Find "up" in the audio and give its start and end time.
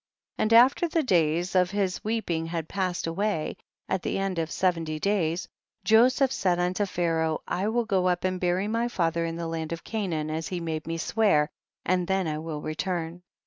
8.07-8.23